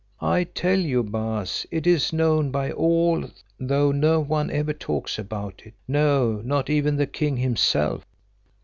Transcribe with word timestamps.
I 0.19 0.45
tell 0.45 0.79
you, 0.79 1.03
Baas, 1.03 1.67
it 1.69 1.85
is 1.85 2.11
known 2.11 2.49
by 2.49 2.71
all 2.71 3.29
though 3.59 3.91
no 3.91 4.19
one 4.19 4.49
ever 4.49 4.73
talks 4.73 5.19
about 5.19 5.61
it, 5.63 5.75
no, 5.87 6.41
not 6.43 6.71
even 6.71 6.95
the 6.95 7.05
king 7.05 7.37
himself. 7.37 8.03